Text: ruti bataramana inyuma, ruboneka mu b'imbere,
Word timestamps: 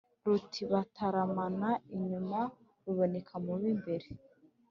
ruti 0.25 0.61
bataramana 0.71 1.69
inyuma, 1.95 2.39
ruboneka 2.83 3.33
mu 3.45 3.53
b'imbere, 3.59 4.07